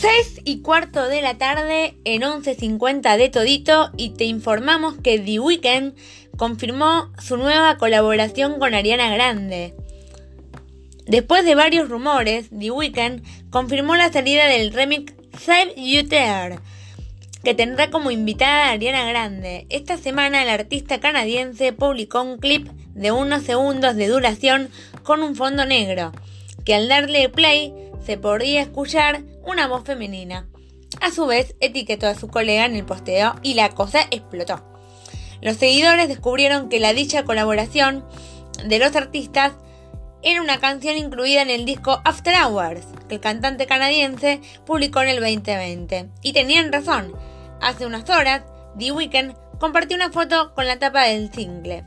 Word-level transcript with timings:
6 0.00 0.40
y 0.46 0.62
cuarto 0.62 1.08
de 1.08 1.20
la 1.20 1.36
tarde 1.36 1.94
en 2.04 2.22
11.50 2.22 3.18
de 3.18 3.28
Todito 3.28 3.90
y 3.98 4.10
te 4.10 4.24
informamos 4.24 4.94
que 4.94 5.18
The 5.18 5.40
Weeknd 5.40 5.92
confirmó 6.38 7.12
su 7.18 7.36
nueva 7.36 7.76
colaboración 7.76 8.58
con 8.58 8.72
Ariana 8.72 9.12
Grande. 9.12 9.74
Después 11.06 11.44
de 11.44 11.54
varios 11.54 11.90
rumores, 11.90 12.48
The 12.48 12.70
Weeknd 12.70 13.22
confirmó 13.50 13.94
la 13.94 14.10
salida 14.10 14.46
del 14.46 14.72
remix 14.72 15.12
Save 15.38 15.74
You 15.76 16.08
There, 16.08 16.60
que 17.44 17.52
tendrá 17.52 17.90
como 17.90 18.10
invitada 18.10 18.68
a 18.68 18.70
Ariana 18.70 19.04
Grande. 19.04 19.66
Esta 19.68 19.98
semana 19.98 20.42
el 20.42 20.48
artista 20.48 20.98
canadiense 21.00 21.74
publicó 21.74 22.22
un 22.22 22.38
clip 22.38 22.68
de 22.94 23.12
unos 23.12 23.42
segundos 23.42 23.96
de 23.96 24.08
duración 24.08 24.70
con 25.02 25.22
un 25.22 25.36
fondo 25.36 25.66
negro, 25.66 26.12
que 26.64 26.74
al 26.74 26.88
darle 26.88 27.28
play 27.28 27.74
se 28.06 28.16
podría 28.16 28.62
escuchar 28.62 29.20
una 29.44 29.66
voz 29.66 29.84
femenina. 29.84 30.48
A 31.00 31.10
su 31.10 31.26
vez, 31.26 31.54
etiquetó 31.60 32.06
a 32.06 32.14
su 32.14 32.28
colega 32.28 32.64
en 32.64 32.76
el 32.76 32.84
posteo 32.84 33.34
y 33.42 33.54
la 33.54 33.70
cosa 33.70 34.00
explotó. 34.10 34.64
Los 35.40 35.56
seguidores 35.56 36.08
descubrieron 36.08 36.68
que 36.68 36.80
la 36.80 36.92
dicha 36.92 37.24
colaboración 37.24 38.04
de 38.64 38.78
los 38.78 38.94
artistas 38.96 39.52
era 40.22 40.42
una 40.42 40.60
canción 40.60 40.98
incluida 40.98 41.40
en 41.40 41.50
el 41.50 41.64
disco 41.64 42.02
After 42.04 42.34
Hours, 42.42 42.86
que 43.08 43.14
el 43.14 43.20
cantante 43.20 43.66
canadiense 43.66 44.40
publicó 44.66 45.00
en 45.00 45.08
el 45.08 45.20
2020. 45.20 46.10
Y 46.22 46.32
tenían 46.34 46.72
razón. 46.72 47.14
Hace 47.62 47.86
unas 47.86 48.08
horas, 48.10 48.42
The 48.78 48.92
Weeknd 48.92 49.34
compartió 49.58 49.96
una 49.96 50.10
foto 50.10 50.52
con 50.54 50.66
la 50.66 50.78
tapa 50.78 51.04
del 51.04 51.32
single 51.32 51.84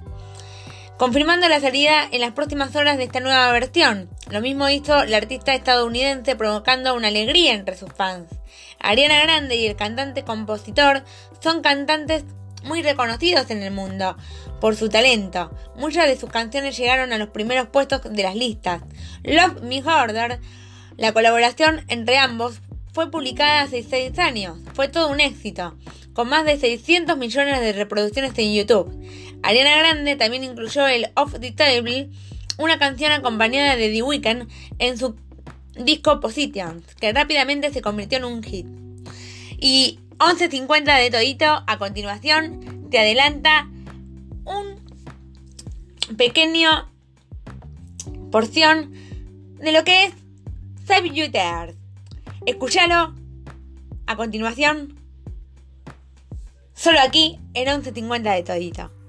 confirmando 0.98 1.50
la 1.50 1.60
salida 1.60 2.08
en 2.12 2.22
las 2.22 2.34
próximas 2.34 2.76
horas 2.76 2.98
de 2.98 3.04
esta 3.04 3.20
nueva 3.20 3.52
versión. 3.52 4.10
Lo 4.30 4.42
mismo 4.42 4.70
hizo 4.70 5.06
la 5.06 5.18
artista 5.18 5.54
estadounidense 5.54 6.36
provocando 6.36 6.96
una 6.96 7.08
alegría 7.10 7.54
entre 7.54 7.78
sus 7.78 7.92
fans. 7.94 8.30
Ariana 8.80 9.22
Grande 9.22 9.56
y 9.56 9.68
el 9.68 9.76
cantante-compositor 9.76 11.04
son 11.42 11.62
cantantes 11.62 12.26
muy 12.64 12.82
reconocidos 12.82 13.50
en 13.50 13.62
el 13.64 13.72
mundo 13.72 14.18
por 14.62 14.76
su 14.76 14.90
talento. 14.90 15.52
Muchas 15.76 16.08
de 16.08 16.18
sus 16.18 16.30
canciones 16.30 16.78
llegaron 16.78 17.12
a 17.12 17.18
los 17.18 17.30
primeros 17.30 17.68
puestos 17.68 18.02
de 18.04 18.24
las 18.24 18.36
listas. 18.36 18.82
Love 19.24 19.62
Me 19.62 19.82
Harder, 19.82 20.40
la 20.98 21.12
colaboración 21.12 21.84
entre 21.88 22.18
ambos, 22.18 22.62
fue 22.94 23.10
publicada 23.10 23.62
hace 23.62 23.84
6 23.84 24.20
años. 24.20 24.60
Fue 24.74 24.88
todo 24.88 25.10
un 25.10 25.20
éxito, 25.20 25.76
con 26.14 26.30
más 26.30 26.46
de 26.46 26.58
600 26.58 27.18
millones 27.18 27.60
de 27.60 27.74
reproducciones 27.74 28.38
en 28.38 28.54
YouTube. 28.54 28.94
Ariana 29.44 29.78
Grande 29.78 30.16
también 30.16 30.46
incluyó 30.46 30.88
el 30.88 31.12
Off 31.16 31.36
the 31.40 31.52
Table, 31.52 32.10
una 32.58 32.80
canción 32.80 33.12
acompañada 33.12 33.76
de 33.76 33.90
The 33.90 34.02
Weeknd 34.02 34.48
en 34.80 34.98
su 34.98 35.16
disco 35.76 36.20
Positions, 36.22 36.96
que 36.96 37.12
rápidamente 37.12 37.72
se 37.72 37.82
convirtió 37.82 38.20
en 38.20 38.26
un 38.26 38.42
hit. 38.42 38.66
Y 39.60 40.00
11.50 40.18 40.98
de 40.98 41.12
todito, 41.12 41.46
a 41.46 41.78
continuación 41.78 42.88
te 42.90 43.00
adelanta 43.00 43.68
un 44.46 44.80
pequeño 46.16 46.90
porción 48.32 48.94
de 49.60 49.72
lo 49.74 49.84
que 49.84 50.06
es 50.06 50.14
Save 50.86 51.10
You 51.10 51.32
There. 51.32 51.76
Escúchalo 52.46 53.14
a 54.06 54.16
continuación, 54.16 54.98
solo 56.74 57.00
aquí 57.02 57.40
en 57.54 57.68
11.50 57.68 58.36
de 58.36 58.44
todito. 58.44 59.03